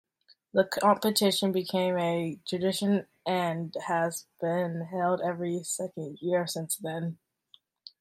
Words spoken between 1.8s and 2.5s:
a